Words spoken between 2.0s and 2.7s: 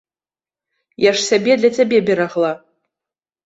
берагла.